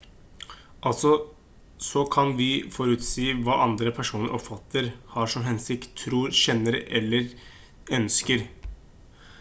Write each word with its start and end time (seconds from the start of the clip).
altså 0.91 1.09
så 1.87 2.01
kan 2.15 2.31
vi 2.39 2.47
forutsi 2.77 3.27
hva 3.43 3.57
andre 3.67 3.93
personer 3.99 4.33
oppfatter 4.39 4.89
har 5.13 5.29
som 5.35 5.45
hensikt 5.51 5.87
tror 6.07 6.33
kjenner 6.41 6.81
til 6.81 7.01
eller 7.03 7.95
ønsker 8.01 8.45